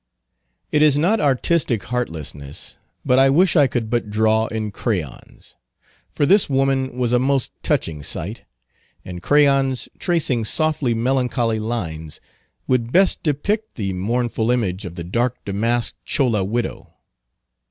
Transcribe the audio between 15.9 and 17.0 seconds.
Chola widow.